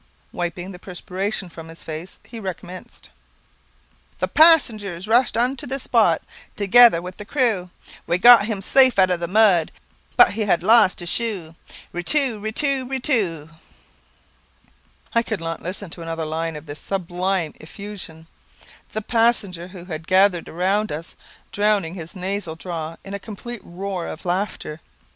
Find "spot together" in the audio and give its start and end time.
5.77-7.03